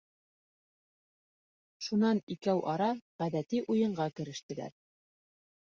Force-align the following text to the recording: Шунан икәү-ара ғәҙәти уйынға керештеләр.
Шунан 1.89 2.23
икәү-ара 2.37 2.89
ғәҙәти 3.25 3.63
уйынға 3.75 4.11
керештеләр. 4.17 4.77